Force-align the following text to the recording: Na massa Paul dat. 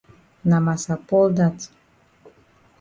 Na 0.49 0.57
massa 0.67 0.95
Paul 1.09 1.29
dat. 1.39 1.57